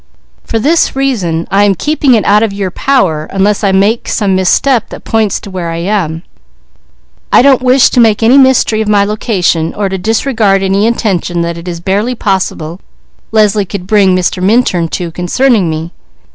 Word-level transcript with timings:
For 0.43 0.57
this 0.57 0.95
reason 0.95 1.47
I 1.51 1.63
am 1.63 1.75
keeping 1.75 2.15
it 2.15 2.25
out 2.25 2.41
of 2.41 2.51
your 2.51 2.71
power, 2.71 3.25
unless 3.29 3.63
I 3.63 3.71
make 3.71 4.07
some 4.09 4.35
misstep 4.35 4.89
that 4.89 5.03
points 5.03 5.39
to 5.41 5.51
where 5.51 5.69
I 5.69 5.77
am. 5.77 6.23
I 7.31 7.43
don't 7.43 7.61
wish 7.61 7.91
to 7.91 7.99
make 7.99 8.23
any 8.23 8.39
mystery 8.39 8.81
of 8.81 8.87
my 8.87 9.05
location, 9.05 9.75
or 9.75 9.89
to 9.89 9.99
disregard 9.99 10.63
any 10.63 10.87
intention 10.87 11.41
that 11.43 11.55
it 11.59 11.67
is 11.67 11.81
barely 11.81 12.15
possible 12.15 12.79
Leslie 13.31 13.63
could 13.63 13.85
bring 13.85 14.15
Mr. 14.17 14.41
Minturn 14.41 14.87
to, 14.87 15.11
concerning 15.11 15.69
me. 15.69 15.91